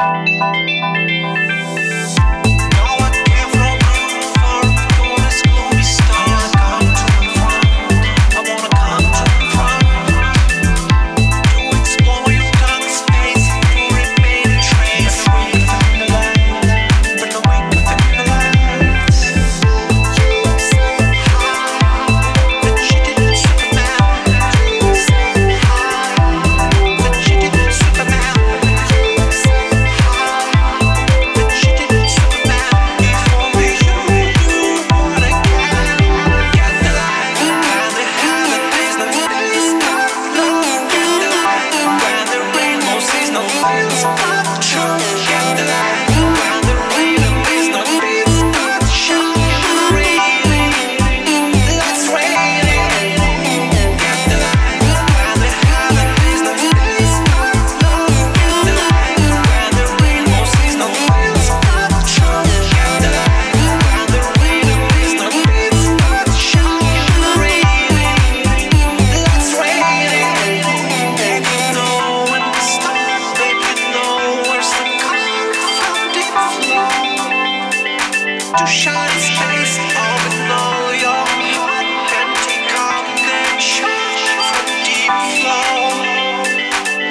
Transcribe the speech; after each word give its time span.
Get 0.00 1.19